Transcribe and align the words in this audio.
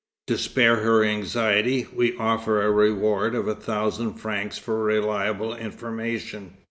To 0.25 0.35
spare 0.35 0.77
her 0.77 1.03
anxiety, 1.03 1.85
we 1.93 2.17
offer 2.17 2.59
a 2.59 2.71
reward 2.71 3.35
of 3.35 3.47
a 3.47 3.53
thousand 3.53 4.13
francs 4.15 4.57
for 4.57 4.83
reliable 4.83 5.55
information. 5.55 6.55